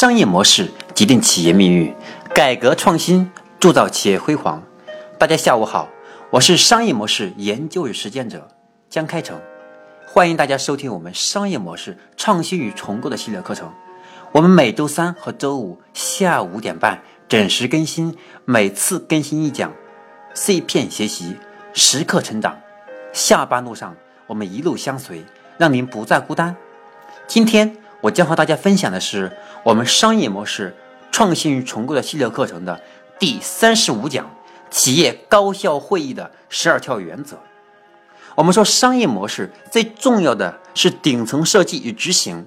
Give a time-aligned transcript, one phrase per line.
[0.00, 1.92] 商业模式决定企业命运，
[2.32, 4.62] 改革创新铸造企业辉煌。
[5.18, 5.88] 大家下午好，
[6.30, 8.46] 我是商业模式研究与实践者
[8.88, 9.40] 江开成，
[10.06, 13.72] 欢迎大家收听我们商业模式创新与重构的系列课程。
[14.30, 19.72] 我们每周三和周五下午五点半准时更新，每次更新一讲，
[20.32, 21.36] 碎片学习，
[21.74, 22.56] 时刻成长。
[23.12, 23.96] 下班路上，
[24.28, 25.24] 我们一路相随，
[25.58, 26.54] 让您不再孤单。
[27.26, 27.76] 今天。
[28.00, 30.74] 我将和大家分享的是我们商业模式
[31.10, 32.80] 创新与重构的系列课程的
[33.18, 34.30] 第三十五讲：
[34.70, 37.36] 企业高效会议的十二条原则。
[38.36, 42.46] 我们说，商业模式最重要的是顶层设计与执行。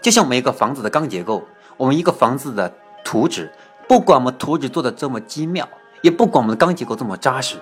[0.00, 1.42] 就像每个房子的钢结构，
[1.76, 2.72] 我们一个房子的
[3.04, 3.52] 图纸，
[3.88, 5.68] 不管我们图纸做的这么精妙，
[6.02, 7.56] 也不管我们的钢结构这么扎实，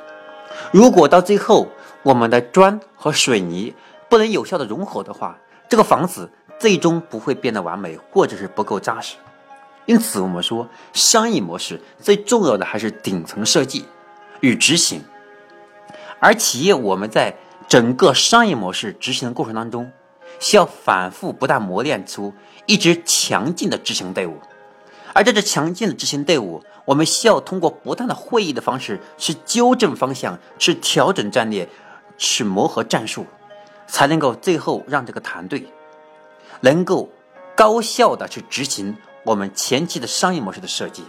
[0.71, 1.69] 如果到最后
[2.03, 3.75] 我们的砖和水泥
[4.11, 6.31] 不能有效的融合的话，这个房子。
[6.63, 9.17] 最终不会变得完美，或者是不够扎实。
[9.85, 13.85] 因此，我们说商业模式最重要的还是顶层设计
[14.39, 15.03] 与执行。
[16.21, 17.35] 而企业我们在
[17.67, 19.91] 整个商业模式执行的过程当中，
[20.39, 22.33] 需要反复不断磨练出
[22.67, 24.39] 一支强劲的执行队伍。
[25.13, 31.69] 而这支强劲的执行队伍，我们需要通过不断的会议的方式去纠正方向，去调整战略，
[32.17, 33.27] 去磨合战术，
[33.89, 35.67] 才能够最后让这个团队。
[36.63, 37.11] 能够
[37.55, 41.05] 高效的去执行我们前期的商业模式的设计，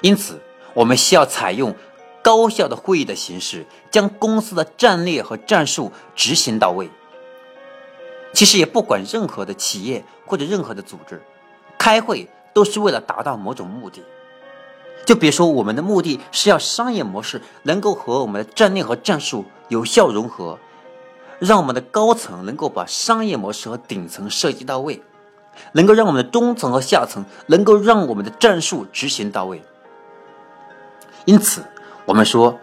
[0.00, 0.40] 因此
[0.74, 1.74] 我们需要采用
[2.22, 6.90] 高效的会议的形式，将公司的战略和战术执行到位。
[8.32, 11.22] 其实也不管任何的企业或者任何的组织，
[11.78, 14.02] 开会都是为了达到某种目的。
[15.04, 20.58] 就比如说，我们的目的是要商业模式能够和我们的战略和战术有效融合。
[21.42, 25.02] 让我们的高层能够把商业模式和顶层设计到位，
[25.72, 29.60] 能够让我们的中层和下层能够让我们的战术执行到位。
[31.24, 31.64] 因此，
[32.04, 32.56] 我们说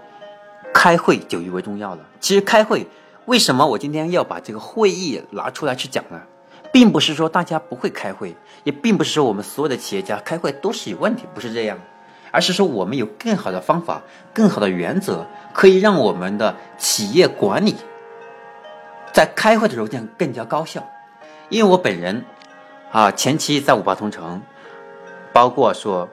[0.73, 2.05] 开会就尤为重要了。
[2.21, 2.87] 其实，开会
[3.25, 6.21] 为什么我今天要把这个会议拿出来去讲呢？
[6.71, 8.33] 并不是说大家不会开会，
[8.63, 11.77] 也并不是说我们所有的企业家开会都是有问题，不是这样，
[12.31, 14.01] 而是说我们有更好的方法、
[14.33, 17.75] 更好的原则，可以让我们的企业管理。
[19.11, 20.81] 在开会的时候，这样更加高效。
[21.49, 22.23] 因为我本人，
[22.91, 24.41] 啊，前期在五八同城，
[25.33, 26.07] 包括说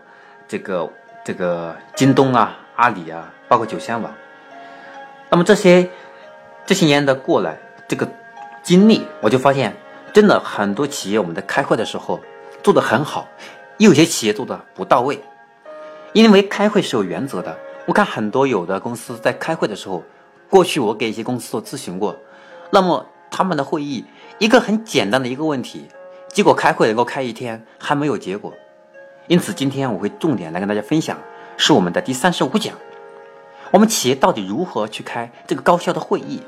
[0.48, 0.90] 这个
[1.24, 4.12] 这个京东啊、阿里啊，包括九仙网，
[5.28, 5.88] 那么这些
[6.64, 8.08] 这些年的过来，这个
[8.62, 9.76] 经历，我就发现，
[10.12, 12.18] 真的很多企业我们在开会的时候
[12.62, 13.28] 做的很好，
[13.76, 15.22] 有些企业做的不到位。
[16.14, 17.54] 因为开会是有原则的，
[17.84, 20.02] 我看很多有的公司在开会的时候，
[20.48, 22.16] 过去我给一些公司做咨询过。
[22.71, 24.04] 那么他们的会议
[24.38, 25.88] 一个很简单的一个问题，
[26.28, 28.53] 结果开会能够开一天还没有结果，
[29.28, 31.19] 因此今天我会重点来跟大家分享，
[31.56, 32.75] 是我们的第三十五讲，
[33.71, 36.43] 我们企业到底如何去开这个高效的会议？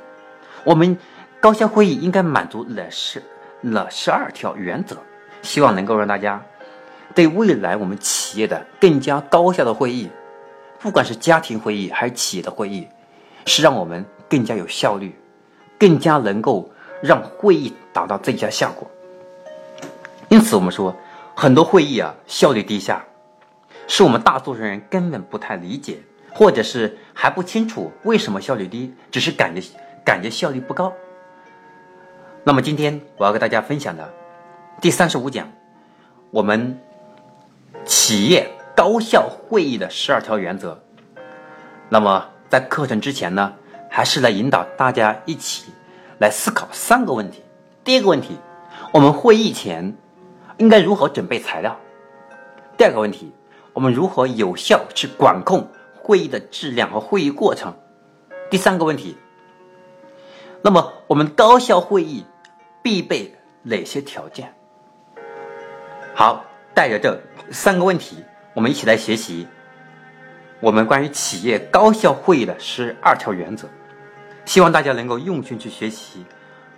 [0.65, 0.99] 我们
[1.41, 3.23] 高效会议应该满足哪十
[3.61, 4.97] 哪十二条原则？
[5.43, 6.45] 希望能够让大家
[7.15, 10.11] 对未来我们企业的更加高效的会议，
[10.81, 12.89] 不管是家庭会议还是企业的会议，
[13.47, 15.15] 是让我们更加有效率。
[15.79, 16.69] 更加能够
[17.01, 18.91] 让会议达到最佳效果。
[20.29, 20.95] 因此，我们说
[21.35, 23.05] 很多会议啊效率低下，
[23.87, 25.99] 是我们大多数人根本不太理解，
[26.33, 29.63] 或者是还不清楚为什么效率低，只是感觉
[30.05, 30.93] 感觉效率不高。
[32.45, 34.09] 那么今天我要跟大家分享的
[34.81, 35.51] 第三十五讲，
[36.31, 36.79] 我们
[37.85, 40.83] 企业高效会议的十二条原则。
[41.89, 43.55] 那么在课程之前呢？
[43.99, 45.73] 还是来引导大家一起
[46.21, 47.43] 来思考三个问题。
[47.83, 48.39] 第一个问题，
[48.93, 49.97] 我们会议前
[50.59, 51.77] 应该如何准备材料？
[52.77, 53.33] 第二个问题，
[53.73, 57.77] 我们如何有效去管控会议的质量和会议过程？
[58.53, 59.17] 第三个问题，
[60.63, 62.25] 那么我们高效会议
[62.81, 63.35] 必备
[63.65, 64.55] 哪些条件？
[66.15, 67.21] 好，带着这
[67.51, 68.23] 三个问题，
[68.55, 69.49] 我们一起来学习。
[70.61, 73.69] 我们关于企业高效会议的十二条原则，
[74.49, 76.25] 希望大家能够用心去学习。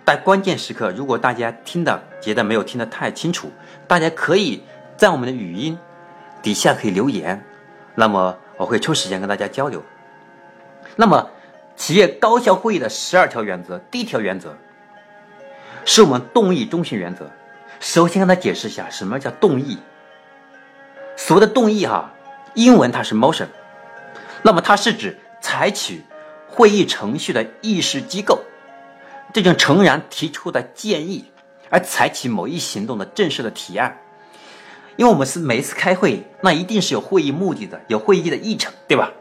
[0.05, 3.49] 在关键时刻，如果大家听的觉得没有听得太清楚，
[3.87, 4.61] 大家可以
[4.97, 5.79] 在我们的语音
[6.41, 7.41] 底下可以留言，
[7.95, 9.81] 那么我会抽时间跟大家交流。
[10.97, 11.29] 那么，
[11.77, 14.53] 企业高效会议的十二条原则，第一条原则
[15.85, 17.31] 是我们动议中心原则。
[17.79, 19.77] 首先跟大家解释一下什么叫动议。
[21.15, 22.11] 所谓的动议哈，
[22.53, 23.47] 英文它是 motion。
[24.41, 26.03] 那么它是指采取
[26.51, 28.41] 会议程序的议事机构，
[29.33, 31.25] 这种诚然提出的建议，
[31.69, 33.97] 而采取某一行动的正式的提案，
[34.97, 39.13] 因为我们是每一次开会，那一定是有会议目的的，有会议的议程，对吧？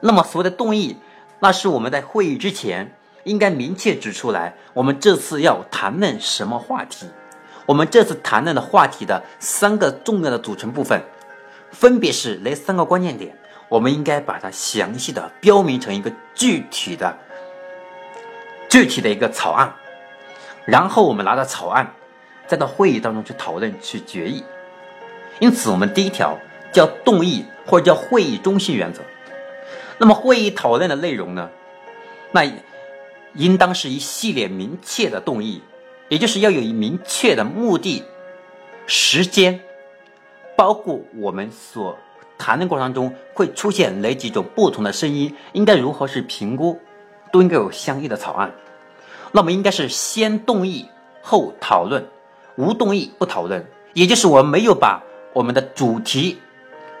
[0.00, 0.98] 那么所谓的动议，
[1.40, 2.94] 那是我们在会议之前
[3.24, 7.06] 应该明确指出来，我们这次要谈论什么话题。
[7.66, 11.02] 我们这次谈论的话题的三个重要的组成部分，
[11.70, 13.34] 分别是哪三个关键点？
[13.68, 17.16] 我们应该把它详细的标明成一个具体的、
[18.68, 19.74] 具体的一个草案，
[20.64, 21.92] 然后我们拿到草案，
[22.46, 24.44] 再到会议当中去讨论、去决议。
[25.40, 26.38] 因此，我们第一条
[26.72, 29.02] 叫动议或者叫会议中心原则。
[29.98, 31.50] 那么，会议讨论的内容呢？
[32.32, 32.44] 那
[33.34, 35.62] 应当是一系列明确的动议。
[36.10, 38.04] 也就是要有明确的目的、
[38.86, 39.60] 时间，
[40.54, 41.98] 包括我们所
[42.38, 46.80] 谈的过程中会出现哪几种不同的声音，应该如何去评估，
[47.32, 48.52] 都应该有相应的草案。
[49.32, 50.88] 那么应该是先动议
[51.22, 52.06] 后讨论，
[52.56, 53.66] 无动议不讨论。
[53.92, 55.02] 也就是我们没有把
[55.32, 56.38] 我们的主题、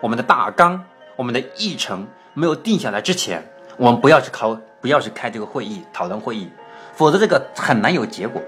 [0.00, 0.84] 我们的大纲、
[1.16, 6.48] 我们的议程没有定下来之前，我们不要去考，不要去开这个会议讨论会议，
[6.94, 8.40] 否则这个很难有结果。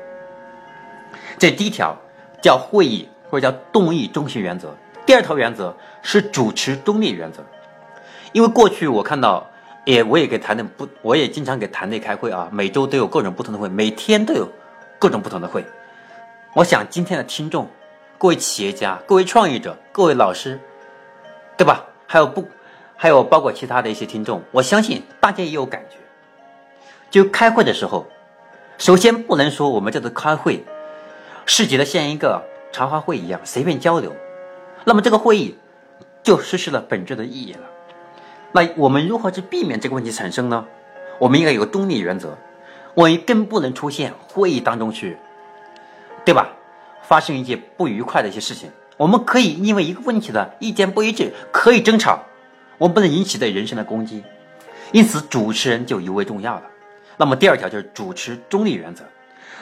[1.39, 1.97] 这第一条
[2.41, 4.75] 叫会议或者叫动议中心原则。
[5.07, 7.43] 第二条原则是主持中立原则。
[8.33, 9.49] 因为过去我看到，
[9.85, 14.47] 也我也给团队不，我也经常给团队开会啊，每周都有各种不同的会，每天都有
[14.99, 15.65] 各种不同的会。
[16.53, 17.71] 我想今天的听众，
[18.19, 20.59] 各位企业家、各位创业者、各位老师，
[21.57, 21.85] 对吧？
[22.07, 22.47] 还有不，
[22.97, 25.97] 还有包括其他的一些听众，我相信大家也有感觉。
[27.09, 28.07] 就开会的时候，
[28.77, 30.65] 首先不能说我们叫做开会。
[31.47, 32.43] 市级的像一个
[32.73, 34.13] 茶话会一样随便交流，
[34.89, 35.57] 那么这个会议
[36.23, 37.61] 就失去了本质的意义了。
[38.53, 40.65] 那我们如何去避免这个问题产生呢？
[41.19, 42.39] 我们应该有个中立原则，
[42.95, 45.19] 我们更不能出现会议当中去，
[46.25, 46.53] 对吧？
[47.03, 48.71] 发生一些不愉快的一些事情。
[48.97, 52.21] 我们可以因为一个问题的意见不一致可以争吵，
[52.79, 54.23] 我们不能引起对人身的攻击。
[54.93, 56.63] 因此，主持人就尤为重要了。
[57.17, 59.03] 那么第二条就是主持中立原则。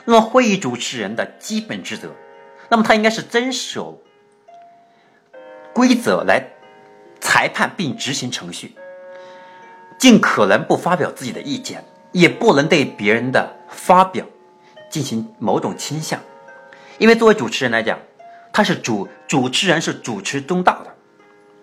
[0.05, 2.11] 那么，会议主持人的基本职责，
[2.69, 3.99] 那么他应该是遵守
[5.75, 6.43] 规则来
[7.21, 8.75] 裁判并执行程序，
[9.99, 14.25] 尽可能不发表自己的意见，也不能对别人的发表
[14.89, 16.21] 进行某种倾向，
[16.99, 17.99] 因为作为主持人来讲，
[18.53, 20.95] 他是主主持人是主持中道的，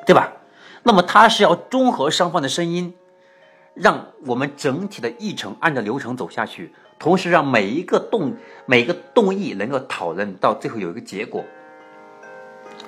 [0.05, 0.33] 对吧？
[0.83, 2.93] 那么他是要综合双方的声音，
[3.73, 6.73] 让我们整体的议程按照流程走下去。
[6.99, 8.35] 同时，让每一个动
[8.65, 11.45] 每一个动议能够讨论到最后有一个结果。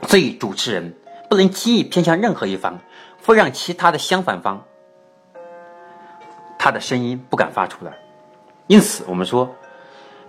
[0.07, 0.95] 所以，主持人
[1.33, 2.79] 不能轻易偏向任何一方，
[3.25, 4.63] 会让其他的相反方
[6.59, 7.91] 他的声音不敢发出来。
[8.67, 9.49] 因此，我们说，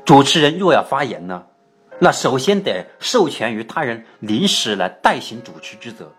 [0.07, 1.45] 主持人若要发言呢，
[1.99, 6.11] 那首先得授权于他人临时来代行主持职责，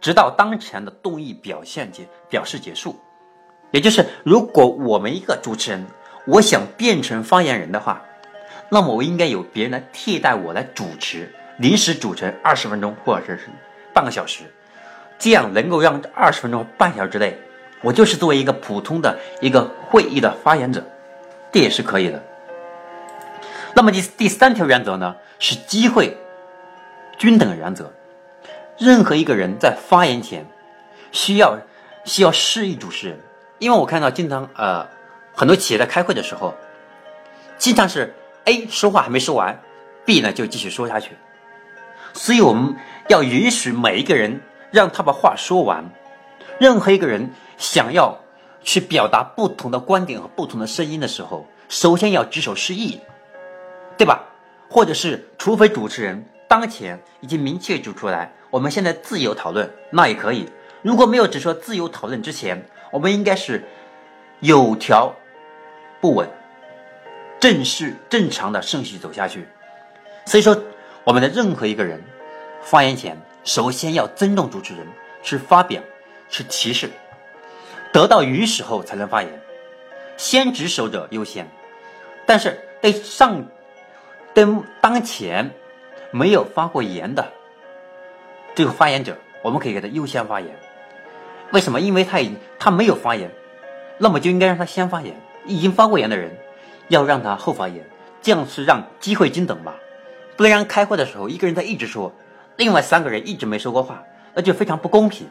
[0.00, 2.98] 直到当前的动议表现结表示结束。
[3.70, 5.86] 也就是，如果我们一个主持人。
[6.26, 8.02] 我想变成发言人的话，
[8.68, 13.48] 那么我应该由别人来替代我来主持，临时主持二十分钟或者是
[13.98, 14.44] 半个小时，
[15.18, 17.36] 这样能够让二十分钟半小时之内，
[17.82, 20.84] 我就是作为一个普通的一个会议的发言者，
[21.50, 22.22] 这也是可以的。
[23.74, 26.16] 那么第第三条原则呢，是机会
[27.16, 27.92] 均等原则。
[28.78, 30.46] 任何一个人在发言前，
[31.10, 31.58] 需要
[32.04, 33.18] 需要示意主持人，
[33.58, 34.86] 因为我看到经常呃。
[35.34, 36.52] 很多企业在开会的时候，
[37.58, 38.12] 经常是
[38.46, 39.60] A 说话还没说完
[40.04, 41.10] ，B 呢就继续说下去。
[42.18, 42.74] 所以我们
[43.08, 44.40] 要允许每一个人
[44.72, 45.88] 让他把话说完。
[46.58, 48.18] 任何一个人想要
[48.60, 53.00] 去表达不同的观点和不同的声音的时候，首先要举手示意，
[53.96, 54.24] 对吧？
[54.68, 60.50] 或者是除非主持人当前已经明确指出来，我们现在自由讨论，那也可以。
[60.82, 63.64] 如果没有指出自由讨论之前，我们应该是
[64.40, 65.14] 有条。
[66.00, 66.28] 不紊，
[67.38, 69.46] 正式正常的顺序走下去。
[70.24, 70.60] 所以说，
[71.04, 72.02] 我们的任何一个人
[72.62, 74.86] 发言前，首先要尊重主持人，
[75.22, 75.82] 是发表，
[76.28, 76.90] 是提示，
[77.92, 79.40] 得到允许后才能发言。
[80.16, 81.48] 先举手者优先。
[82.26, 83.46] 但是对上，
[84.34, 84.46] 对
[84.82, 85.50] 当前
[86.10, 87.26] 没有发过言的
[88.54, 90.54] 这个发言者，我们可以给他优先发言。
[91.52, 91.80] 为什么？
[91.80, 93.30] 因为他已他没有发言，
[93.96, 95.18] 那么就应该让他先发言。
[95.46, 96.36] 已经发过言的人，
[96.88, 97.88] 要让他后发言，
[98.20, 99.74] 这样是让机会均等吧？
[100.38, 102.12] 不然开会的时候一个人在一直说，
[102.56, 104.04] 另外三个人一直没说过话，
[104.34, 105.26] 那就非常不公平。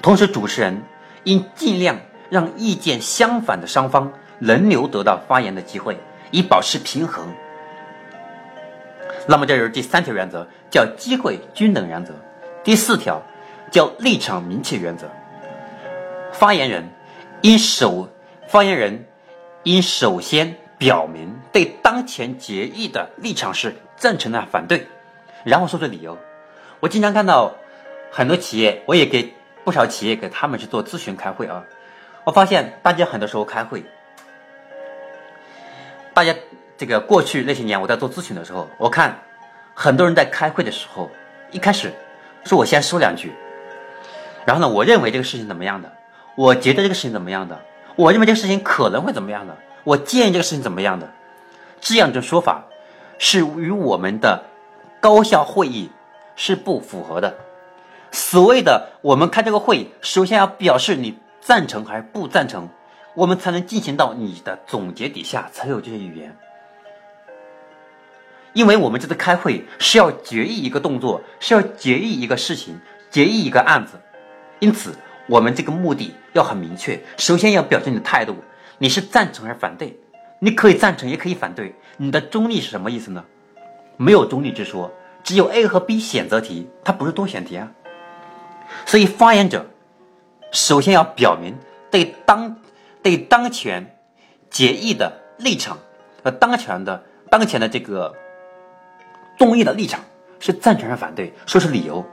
[0.00, 0.82] 同时，主持人
[1.24, 5.98] 应尽量让意见相反的双方轮流得到发言的机会，
[6.30, 7.28] 以保持平衡。
[9.28, 12.14] 那么，这就是第三条原则，叫机会均等原则。
[12.64, 13.22] 第四条
[13.70, 15.10] 叫立场明确原则。
[16.32, 16.88] 发言人
[17.42, 18.08] 应首
[18.48, 19.04] 发言人
[19.64, 24.88] 应首先表明对当前决议的立场是赞成的反对，
[25.44, 26.18] 然后说出理由。
[26.80, 27.54] 我经常看到
[28.10, 29.32] 很多企业，我也给
[29.62, 31.62] 不少企业给他们去做咨询开会啊。
[32.24, 33.84] 我发现大家很多时候开会，
[36.12, 36.34] 大家
[36.76, 39.16] 这个过去那些年我在做咨询的时候，我看
[39.72, 41.08] 很多人在开会的时候，
[41.52, 41.92] 一开始
[42.42, 43.32] 说我先说两句，
[44.44, 45.92] 然后呢，我认为这个事情怎么样的。
[46.34, 47.56] 我觉得这个事情怎么样的？
[47.94, 49.56] 我认为这个事情可能会怎么样的？
[49.84, 51.08] 我建议这个事情怎么样的？
[51.80, 52.64] 这样的说法
[53.24, 54.46] 是与我们的
[55.00, 55.88] 高效会议
[56.34, 57.38] 是不符合的。
[58.10, 62.68] 所谓的我们开这个会，首先要表示你赞成还是不赞成，
[63.14, 66.36] 我们才能进行到你的总结底下才有这些语言。
[68.54, 72.80] 因为我们这次开会是要决议一个动作，是要决议一个事情，
[73.12, 74.00] 决议一个案子，
[74.58, 74.96] 因此。
[75.28, 78.34] 我们这个目的要很明确，首先要表示你的态度，
[78.78, 79.96] 你是赞成还是反对？
[80.44, 81.72] 你可以赞成，也可以反对。
[81.98, 83.24] 你的中立是什么意思呢？
[83.96, 84.90] 没有中立之说，
[85.22, 87.70] 只有 A 和 B 选择题，它不是多选题啊。
[88.84, 89.64] 所以发言者
[90.50, 91.54] 首先要表明
[91.92, 92.56] 对当
[93.04, 93.96] 对当前
[94.50, 95.78] 决议的立场
[96.24, 98.12] 和当前的当前的这个
[99.38, 100.00] 动议的立场
[100.40, 102.04] 是赞成还是反对，说出理由。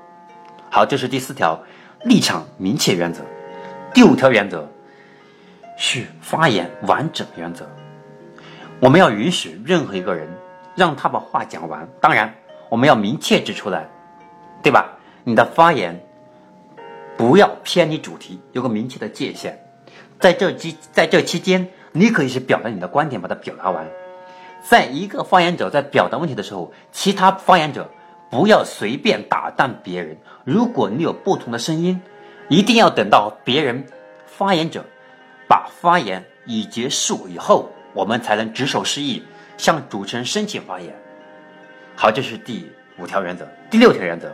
[0.69, 1.59] 好，这是第四条。
[2.03, 3.24] 立场明确原则，
[3.91, 4.69] 第五条原则
[5.79, 7.67] 是发言完整原则。
[8.79, 10.27] 我们要允许任何一个人
[10.75, 12.33] 让他把话讲完，当然
[12.69, 13.89] 我们要明确指出来，
[14.63, 14.98] 对吧？
[15.24, 16.01] 你的发言
[17.17, 19.59] 不要偏离主题，有个明确的界限。
[20.19, 23.86] 在这期在这期间，你可以是表达你的观点，把它表达完。
[24.62, 27.89] 在一个发言者在表达问题的时候，其他发言者。
[28.31, 30.15] 不要随便打断别人。
[30.43, 32.00] 如果你有不同的声音，
[32.48, 33.88] 一定要等到别人
[34.27, 34.86] 发言者
[35.48, 39.22] 把发言已结束以后，我们才能执手示意
[39.58, 40.96] 向主持人申请发言。
[41.98, 43.46] 好，这是第五条原则。
[43.70, 44.34] 第六条原则，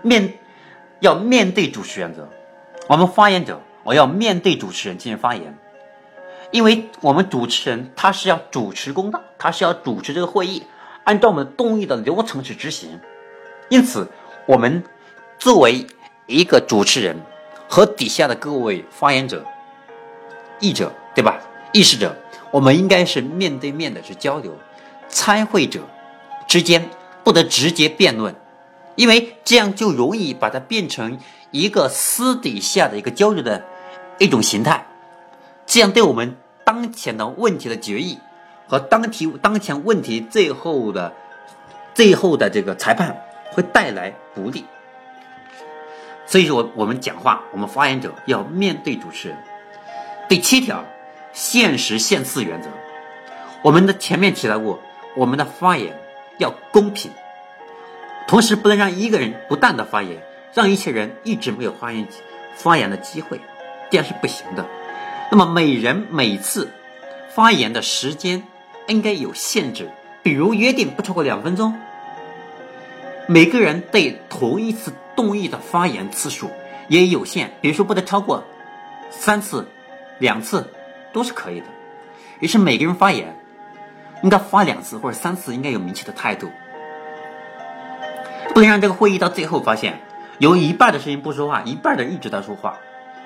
[0.00, 0.32] 面
[1.00, 2.28] 要面对主持原则。
[2.86, 5.58] 我们发言者，我要面对主持人进行发言，
[6.52, 10.62] 因为我们主持人他是要主持公道，他是要主持这个会议，
[11.02, 13.00] 按照我们动议的流程去执行。
[13.70, 14.06] 因此，
[14.46, 14.84] 我们
[15.36, 15.84] 作为
[16.26, 17.16] 一个主持人
[17.68, 19.44] 和底下的各位发言者、
[20.60, 21.40] 译者，对吧？
[21.72, 22.16] 议事者，
[22.50, 24.56] 我们应该是面对面的去交流。
[25.08, 25.80] 参会者
[26.46, 26.88] 之间
[27.24, 28.34] 不得直接辩论，
[28.94, 31.18] 因为这样就容易把它变成
[31.50, 33.64] 一个私底下的一个交流的
[34.18, 34.86] 一种形态。
[35.66, 38.18] 这样对我们当前的问题的决议
[38.68, 41.12] 和当题当前问题最后的
[41.94, 43.20] 最后的这个裁判。
[43.52, 44.64] 会带来不利，
[46.24, 49.36] 所以说我们讲话，我们发言者要面对主持人。
[50.28, 50.84] 第七条，
[51.32, 52.68] 限时限次原则，
[53.62, 54.80] 我们的前面提到过，
[55.14, 55.98] 我们的发言
[56.38, 57.10] 要公平，
[58.26, 60.22] 同时不能让一个人不断的发言，
[60.54, 62.06] 让一些人一直没有发言
[62.56, 63.40] 发言的机会，
[63.90, 64.66] 这样是不行的。
[65.30, 66.70] 那么每人每次
[67.34, 68.42] 发言的时间
[68.88, 69.88] 应该有限制，
[70.22, 71.74] 比如约定不超过两分钟。
[73.28, 76.50] 每个人对同一次动议的发言次数
[76.88, 78.42] 也有限，比如说不得超过
[79.10, 79.68] 三次、
[80.18, 80.72] 两次
[81.12, 81.66] 都是可以的。
[82.40, 83.36] 于是每个人发言
[84.22, 86.48] 应该发两次或者三次，应该有明确的态度，
[88.54, 90.00] 不能让这个会议到最后发现
[90.38, 92.78] 有一半的声音不说话，一半的人一直在说话，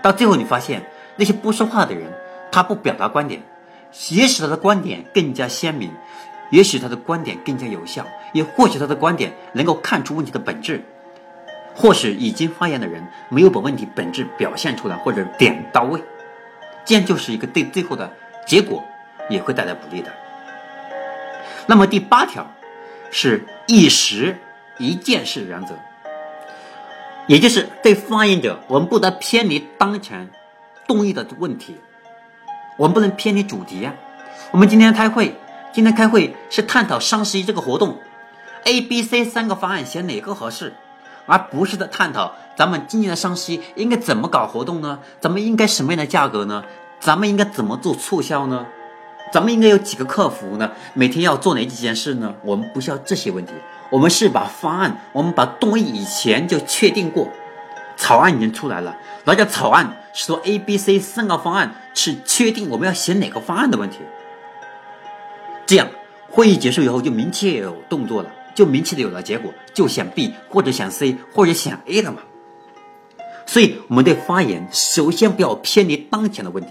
[0.02, 0.84] 到最后你发现
[1.16, 2.12] 那些不说话的人
[2.50, 3.42] 他不表达观点，
[4.10, 5.90] 也使他的观点更加鲜明。
[6.50, 10.84] 也许他的观点更加有效，也或许他的观点能够看出问题的本质，
[11.74, 16.00] 或许已经发言的人没有把问题本质表现出来或者点到位，
[16.84, 18.10] 这样就是一个对最后的
[18.46, 18.84] 结果
[19.28, 20.12] 也会带来不利的。
[21.66, 22.46] 那么第八条
[23.10, 24.36] 是一时
[24.78, 25.74] 一件事原则，
[27.26, 30.28] 也就是对发言者，我们不得偏离当前
[30.86, 31.76] 动议的问题，
[32.76, 33.94] 我们不能偏离主题啊。
[34.50, 35.34] 我们今天开会。
[35.72, 37.98] 今天开会是探讨双十一这个活动
[38.62, 40.72] ，A、B、C 三个方案选哪个合适，
[41.26, 44.98] 而不是在探讨咱们今年的双十一应该怎么搞活动呢？
[45.20, 46.64] 咱们应该什么样的价格呢？
[47.00, 48.66] 咱们应该怎么做促销呢？
[49.32, 50.70] 咱们应该有几个客服呢？
[50.92, 52.34] 每天要做哪几件事呢？
[52.42, 53.52] 我们不需要这些问题，
[53.90, 57.28] 我们是把方案，我们把动议以前就确定过，
[57.96, 63.98] 草案已经出来了，那叫草案是说 A、B、C 三个方案是确定我们要选哪个方案的问题。
[65.66, 65.88] 这样，
[66.30, 72.18] 会议结束以后就明确有动作了，就明确的有了结果，就选 B 或者选 C 或者选 A 了嘛。
[73.46, 76.70] 所以我们的发言首先不要偏离当前的问题。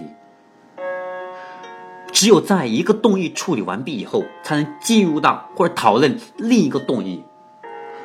[2.12, 7.24] 只有在一个动议处理完毕以后，才能进入到或者讨论另一个动议。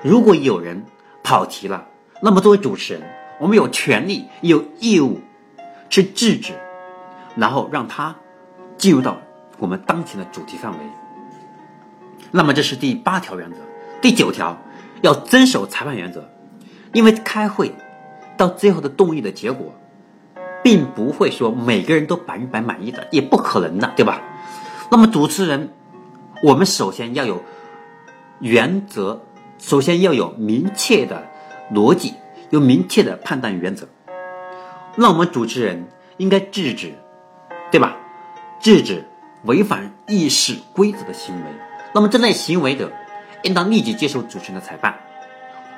[0.02, 0.86] 如果有人
[1.24, 1.88] 跑题了，
[2.22, 3.04] 那么作为主持人，
[3.40, 5.20] 我们有权利、有义务
[5.90, 6.54] 去制止，
[7.36, 8.16] 然后让他
[8.78, 9.22] 进入到
[9.60, 10.78] 我们当前的主题范围。
[12.32, 13.58] 那么这是第八条原则。
[14.02, 14.58] 第九条
[15.02, 16.30] 要遵守裁判原则，
[16.94, 17.74] 因为开会
[18.38, 19.74] 到最后的动议的结果。
[20.62, 24.22] 并不会说每个人都百分百满意的，也不可能的，对吧？
[24.92, 25.70] 那么主持人，
[26.44, 27.42] 我们首先要有
[28.42, 29.22] 原则，
[29.58, 31.26] 首先要有明确的
[31.74, 32.14] 逻辑，
[32.50, 33.88] 有明确的判断原则。
[34.98, 35.88] 那我们主持人
[36.18, 36.94] 应该制止，
[37.72, 37.96] 对吧？
[38.60, 39.06] 制止
[39.46, 41.44] 违反议事规则的行为。
[41.96, 42.92] 那么这类行为的，
[43.44, 45.00] 应当立即接受主持人的裁判。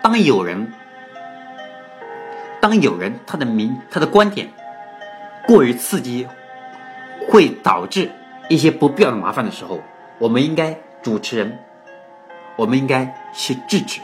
[0.02, 0.74] 当有人，
[2.60, 4.50] 当有人他的名他的观点。
[5.48, 6.28] 过于刺激，
[7.28, 8.12] 会导致
[8.48, 9.82] 一些不必要的麻烦的时候，
[10.20, 11.58] 我们应该主持人，
[12.56, 14.02] 我们应该去制止，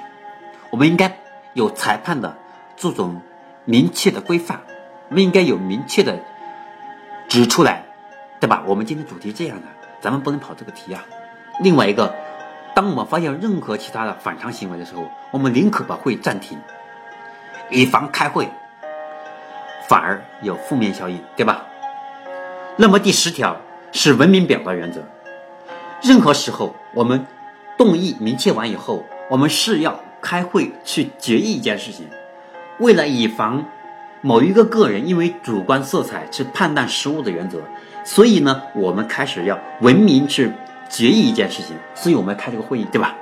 [0.72, 1.16] 我们应该
[1.54, 2.38] 有裁判的
[2.76, 3.22] 这种
[3.66, 4.62] 明确的规范，
[5.10, 6.20] 我们应该有明确的
[7.30, 7.86] 指出来，
[8.40, 8.64] 对吧？
[8.66, 9.68] 我们今天主题这样的，
[10.02, 11.06] 咱们不能跑这个题啊。
[11.62, 12.16] 另外一个，
[12.78, 16.56] 当我们发现任何其他的反常行为的时候，我们宁可把会暂停，
[17.72, 18.48] 以防开会。
[19.90, 21.66] 反而有负面效应，对吧？
[22.76, 23.58] 那么第十条
[23.92, 25.02] 是文明表达原则。
[26.04, 27.26] 任何时候，我们
[27.80, 32.08] 动议明确完以后，我们是要开会去决议一件事情。
[32.78, 33.66] 为了以防
[34.22, 37.58] 某一个个人因为主观色彩去判断失误的原则，
[38.04, 40.52] 所以呢，我们开始要文明去
[40.90, 41.76] 决议一件事情。
[41.96, 43.16] 所以我们开这个会议，对吧？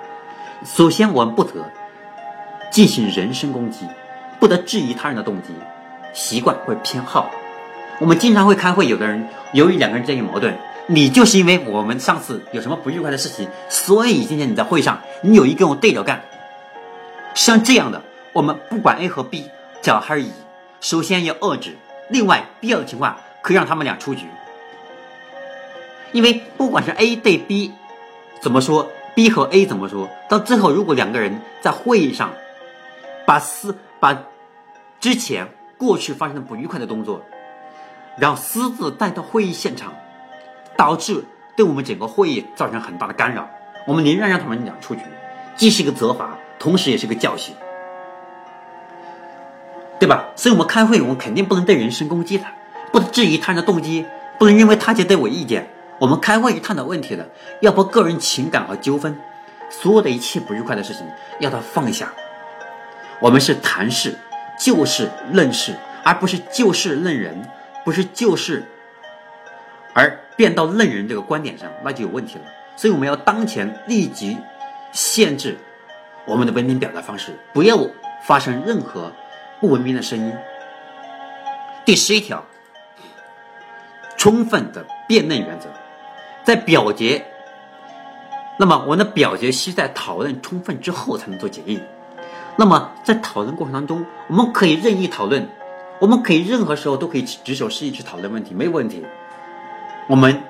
[0.66, 1.52] 首先，我们不得
[2.72, 3.86] 进行人身攻击，
[4.40, 5.50] 不得质疑他人的动机。
[6.14, 7.30] 习惯或偏好，
[8.00, 16.22] 我们经常会开会，有的人由于两个人之间有矛盾，你就是因为我们上次有什么不愉快的事情，所以今天你在会上你有意跟我对着干。
[17.34, 19.50] 像这样的，我们不管 A 和 B，
[19.82, 20.32] 甲还是乙，
[20.80, 21.76] 首先要遏制，
[22.10, 24.26] 另外必要的情况可以让他们俩出局。
[26.16, 27.74] 因为不管是 A 对 B
[28.40, 32.32] 怎么说，B 和 A 怎么说，到最后如果两个人在会议上
[33.28, 34.18] 把私把
[35.00, 35.46] 之前。
[35.78, 37.22] 过去发生的不愉快的动作，
[38.18, 39.94] 然后私自带到会议现场，
[40.78, 41.26] 导致
[41.58, 43.46] 对我们整个会议造成很大的干扰。
[43.86, 45.02] 我们宁愿让他们俩出局，
[45.58, 47.54] 既是一个责罚，同时也是个教训，
[50.00, 50.28] 对吧？
[50.38, 52.54] 所以，我们开会，我们肯定不能对人身攻击他，
[52.94, 54.06] 不能质疑他人的动机，
[54.40, 55.68] 不能因为他觉得我意见。
[56.06, 57.28] 我们开会去探讨问题的，
[57.62, 59.18] 要把个人情感和纠纷，
[59.72, 61.04] 所有的一切不愉快的事情，
[61.40, 62.14] 要他放下。
[63.20, 64.16] 我们是谈事。
[64.58, 67.46] 就事论事，而不是就事论人，
[67.84, 68.64] 不是就事
[69.94, 72.46] 而变到论人这个观点上，那就有问题了。
[72.78, 74.38] 所以我们要当前立即
[74.94, 75.58] 限制
[76.26, 77.78] 我们的文明表达方式，不要
[78.24, 79.12] 发生任何
[79.60, 80.34] 不文明的声音。
[81.84, 82.46] 第十一条，
[84.16, 85.68] 充分的辩论原则，
[86.46, 87.26] 在表决，
[88.58, 91.82] 那么我们的表决需在讨论充分之后才能做决议。
[92.56, 95.50] 那么在讨论过程当中，我们可以任意讨论，
[96.00, 99.04] 我们可以任何时候都可以举手示意去讨论问题，没有问题。
[100.08, 100.44] 我们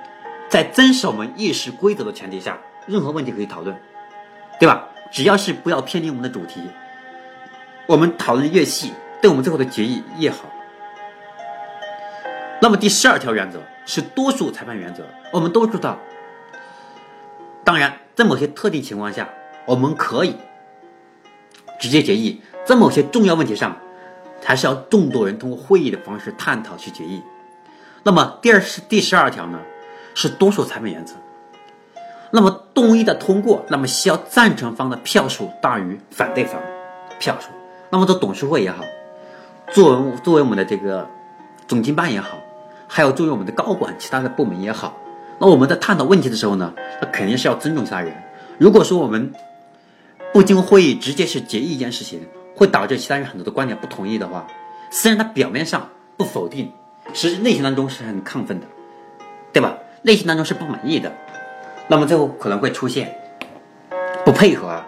[0.49, 3.75] 在遵守我们议事规则的前提下，任何问题可以讨论，
[4.59, 4.89] 对吧？
[5.11, 6.61] 只要是不要偏离我们的主题，
[7.87, 10.39] 我们讨论越细，对我们最后的决议越好。
[12.61, 15.03] 那么第十二条原则是多数裁判原则，
[15.35, 15.99] 我们都知道。
[17.65, 19.27] 当然，在某些特定情况下，
[19.65, 20.33] 我们可以。
[21.77, 23.75] 直接决议，在某些重要问题上，
[24.41, 27.21] 还是要众多人通过会议的方式探讨去决议。
[28.03, 29.59] 那么第二是第十二条呢，
[30.13, 31.15] 是多数裁判原则。
[32.31, 36.61] 那么动议的通过，那么需要赞成方的票数大于反对方
[37.19, 37.49] 票数。
[37.89, 38.85] 那么做董事会也好，
[39.73, 41.05] 作为作为我们的这个
[41.67, 42.37] 总经办也好，
[42.87, 44.97] 还有作为我们的高管其他的部门也好，
[45.39, 48.15] 那我们在探讨问题的时候呢，那肯定是要尊重其他人。
[48.57, 49.33] 如果说我们
[50.33, 52.21] 不经会议直接去决议一件事情，
[52.55, 54.47] 会导致其他人很多的观点不同意的话，
[54.89, 56.71] 虽然他表面上不否定，
[57.13, 58.67] 实际内心当中是很亢奋的，
[59.51, 59.77] 对吧？
[60.03, 61.11] 内心当中是不满意的，
[61.87, 63.13] 那么最后可能会出现
[64.23, 64.85] 不配合啊，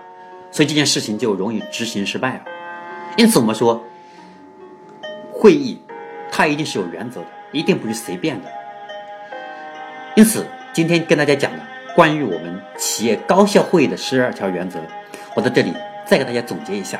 [0.52, 2.46] 所以这件事情就容易执行失败啊。
[3.18, 3.84] 因此我们说，
[5.34, 5.82] 会议
[6.32, 8.48] 它一定是有原则的，一定不是随便的。
[10.18, 11.60] 因此今天跟大家讲的
[11.96, 14.80] 关于我们企业高效会议的十二条原则。
[15.36, 15.72] 我在这里
[16.08, 17.00] 再给大家总结一下：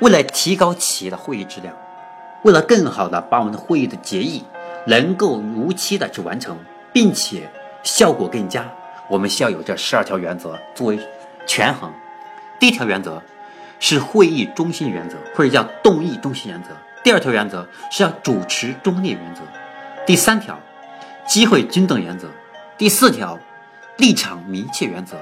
[0.00, 1.74] 为了提高企业的会议质量，
[2.42, 4.42] 为了更好的把我们的会议的决议
[4.86, 6.56] 能够如期的去完成，
[6.90, 7.42] 并且
[7.82, 8.66] 效果更佳，
[9.06, 10.98] 我们需要有这十二条原则作为
[11.46, 11.92] 权衡。
[12.58, 13.22] 第一条原则
[13.78, 16.70] 是会议中心原则，或者叫动议中心原则；
[17.04, 19.42] 第二条原则是要主持中立原则；
[20.06, 20.58] 第三条
[21.28, 22.26] 机会均等原则；
[22.78, 23.38] 第四条
[23.98, 25.14] 立场明确原则；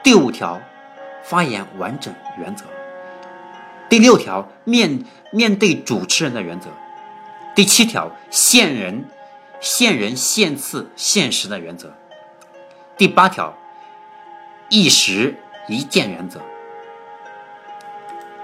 [0.00, 0.60] 第五条
[1.24, 2.64] 发言完整原则；
[3.88, 6.68] 第六条面面对主持人的原则；
[7.56, 9.04] 第七条限人
[9.60, 11.88] 限人限次限时的原则；
[12.96, 13.52] 第八条
[14.68, 15.34] 一时
[15.66, 16.40] 一件原则。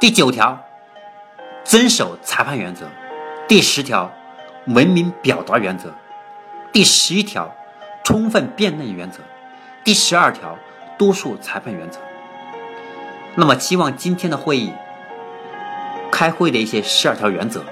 [0.00, 0.60] 第九条，
[1.64, 2.86] 遵守裁判原则；
[3.46, 4.10] 第十条，
[4.66, 5.90] 文明表达原则；
[6.78, 7.52] 第十一条，
[8.04, 9.18] 充分辩论原则；
[9.82, 10.56] 第十二条，
[10.96, 11.98] 多数裁判原则。
[13.34, 14.72] 那么，希望今天的会议
[16.12, 17.64] 开会的一些十二条原则，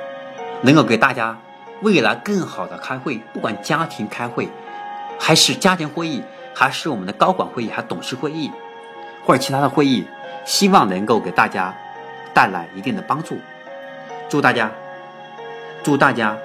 [0.63, 1.39] 能够给大家
[1.83, 4.49] 未来更好的开会，不管家庭开会，
[5.21, 8.51] 还是家庭会议，还是我们的高管会议，还董事会议，
[9.25, 10.05] 或者其他的会议，
[10.45, 11.73] 希望能够给大家。
[12.35, 13.39] 带来一定的帮助，
[14.29, 14.69] 祝大家，
[15.85, 16.37] 祝大家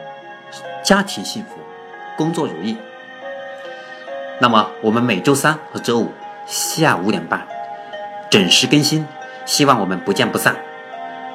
[0.84, 1.56] 家庭幸福，
[2.22, 2.78] 工作如意。
[4.40, 6.12] 那么我们每周三和周五
[6.46, 7.48] 下午五点半
[8.30, 9.08] 准时更新，
[9.46, 10.56] 希望我们不见不散。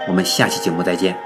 [0.07, 1.17] 我们下期节目再见。